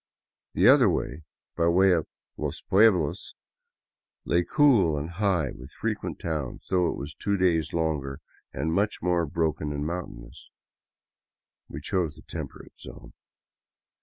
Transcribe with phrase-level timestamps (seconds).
[0.55, 0.87] The other,
[1.55, 3.35] by way of" los pueblos,"
[4.25, 8.19] lay cool and high, with frequent towns, though it was two days longer
[8.51, 10.49] and much more broken and mountainous.
[11.69, 13.13] We chose the temperate zone.